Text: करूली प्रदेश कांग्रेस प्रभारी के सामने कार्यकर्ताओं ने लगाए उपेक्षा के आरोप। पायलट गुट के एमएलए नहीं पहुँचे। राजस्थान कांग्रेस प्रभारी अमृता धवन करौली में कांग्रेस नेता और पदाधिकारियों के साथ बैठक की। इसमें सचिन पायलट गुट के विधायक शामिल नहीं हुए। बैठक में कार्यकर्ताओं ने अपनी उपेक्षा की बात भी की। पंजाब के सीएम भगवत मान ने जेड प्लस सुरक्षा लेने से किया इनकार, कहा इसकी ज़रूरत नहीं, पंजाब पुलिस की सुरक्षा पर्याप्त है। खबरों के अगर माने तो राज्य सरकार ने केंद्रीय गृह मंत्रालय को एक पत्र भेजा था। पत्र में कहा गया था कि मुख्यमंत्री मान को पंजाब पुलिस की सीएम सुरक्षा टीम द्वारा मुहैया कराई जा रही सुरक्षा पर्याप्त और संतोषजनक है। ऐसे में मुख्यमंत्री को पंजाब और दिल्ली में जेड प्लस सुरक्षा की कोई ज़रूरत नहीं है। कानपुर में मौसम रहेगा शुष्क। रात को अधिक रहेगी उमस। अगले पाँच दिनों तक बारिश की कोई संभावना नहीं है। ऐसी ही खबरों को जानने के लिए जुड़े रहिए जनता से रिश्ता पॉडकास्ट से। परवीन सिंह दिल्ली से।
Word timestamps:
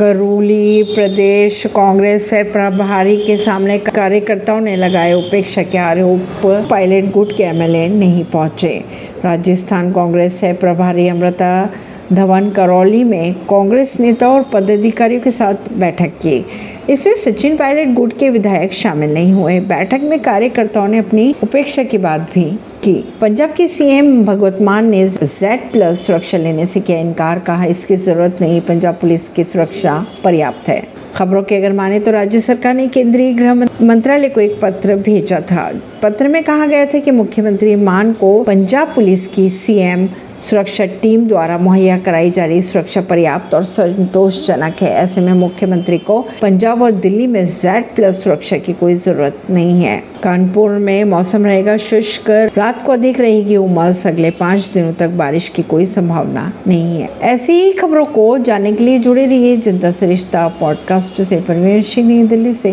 करूली 0.00 0.82
प्रदेश 0.82 1.62
कांग्रेस 1.66 2.28
प्रभारी 2.52 3.16
के 3.16 3.36
सामने 3.36 3.78
कार्यकर्ताओं 3.78 4.60
ने 4.60 4.76
लगाए 4.76 5.12
उपेक्षा 5.12 5.62
के 5.62 5.78
आरोप। 5.78 6.46
पायलट 6.70 7.10
गुट 7.12 7.36
के 7.36 7.42
एमएलए 7.42 7.86
नहीं 7.88 8.24
पहुँचे। 8.24 8.72
राजस्थान 9.24 9.92
कांग्रेस 9.92 10.40
प्रभारी 10.60 11.08
अमृता 11.08 11.50
धवन 12.12 12.50
करौली 12.50 13.02
में 13.04 13.34
कांग्रेस 13.50 13.98
नेता 14.00 14.28
और 14.28 14.42
पदाधिकारियों 14.52 15.20
के 15.20 15.30
साथ 15.30 15.72
बैठक 15.72 16.12
की। 16.22 16.44
इसमें 16.90 17.14
सचिन 17.14 17.56
पायलट 17.56 17.94
गुट 17.94 18.18
के 18.18 18.30
विधायक 18.30 18.72
शामिल 18.72 19.12
नहीं 19.14 19.32
हुए। 19.32 19.58
बैठक 19.60 20.00
में 20.02 20.18
कार्यकर्ताओं 20.20 20.88
ने 20.88 20.98
अपनी 20.98 21.34
उपेक्षा 21.42 21.82
की 21.82 21.98
बात 21.98 22.20
भी 22.34 22.44
की। 22.84 22.94
पंजाब 23.20 23.50
के 23.50 23.66
सीएम 23.68 24.24
भगवत 24.24 24.60
मान 24.60 24.88
ने 24.90 25.06
जेड 25.08 25.70
प्लस 25.72 26.06
सुरक्षा 26.06 26.38
लेने 26.38 26.66
से 26.66 26.80
किया 26.80 26.98
इनकार, 26.98 27.38
कहा 27.38 27.64
इसकी 27.64 27.96
ज़रूरत 27.96 28.40
नहीं, 28.40 28.60
पंजाब 28.60 28.94
पुलिस 28.94 29.28
की 29.28 29.44
सुरक्षा 29.44 30.04
पर्याप्त 30.24 30.68
है। 30.68 30.82
खबरों 31.16 31.42
के 31.42 31.56
अगर 31.56 31.72
माने 31.72 32.00
तो 32.00 32.10
राज्य 32.10 32.40
सरकार 32.40 32.74
ने 32.74 32.86
केंद्रीय 32.88 33.32
गृह 33.32 33.54
मंत्रालय 33.54 34.28
को 34.28 34.40
एक 34.40 34.58
पत्र 34.60 34.96
भेजा 34.96 35.40
था। 35.42 35.70
पत्र 36.02 36.28
में 36.28 36.42
कहा 36.44 36.66
गया 36.66 36.84
था 36.86 36.98
कि 36.98 37.10
मुख्यमंत्री 37.10 37.76
मान 37.76 38.12
को 38.12 38.42
पंजाब 38.42 38.92
पुलिस 38.94 39.26
की 39.26 39.48
सीएम 39.50 40.08
सुरक्षा 40.40 40.86
टीम 40.86 41.26
द्वारा 41.28 41.58
मुहैया 41.58 41.98
कराई 41.98 42.30
जा 42.30 42.44
रही 42.44 42.62
सुरक्षा 42.62 43.00
पर्याप्त 43.00 43.54
और 43.54 43.64
संतोषजनक 43.64 44.76
है। 44.80 44.90
ऐसे 44.90 45.20
में 45.20 45.32
मुख्यमंत्री 45.32 45.98
को 45.98 46.26
पंजाब 46.42 46.82
और 46.82 46.92
दिल्ली 46.92 47.26
में 47.26 47.46
जेड 47.46 47.94
प्लस 47.94 48.24
सुरक्षा 48.24 48.58
की 48.58 48.72
कोई 48.72 48.94
ज़रूरत 48.94 49.38
नहीं 49.50 49.82
है। 49.82 50.02
कानपुर 50.22 50.70
में 50.70 51.04
मौसम 51.04 51.46
रहेगा 51.46 51.76
शुष्क। 51.76 52.30
रात 52.58 52.86
को 52.86 52.92
अधिक 52.92 53.20
रहेगी 53.20 53.56
उमस। 53.56 54.06
अगले 54.06 54.30
पाँच 54.30 54.70
दिनों 54.74 54.92
तक 54.92 55.08
बारिश 55.08 55.48
की 55.48 55.62
कोई 55.62 55.86
संभावना 55.86 56.52
नहीं 56.66 57.00
है। 57.00 57.08
ऐसी 57.22 57.52
ही 57.52 57.72
खबरों 57.72 58.04
को 58.04 58.38
जानने 58.38 58.72
के 58.72 58.84
लिए 58.84 58.98
जुड़े 58.98 59.26
रहिए 59.26 59.56
जनता 59.56 59.90
से 59.90 60.06
रिश्ता 60.06 60.48
पॉडकास्ट 60.48 61.22
से। 61.22 61.36
परवीन 61.36 61.82
सिंह 61.82 62.28
दिल्ली 62.28 62.52
से। 62.52 62.68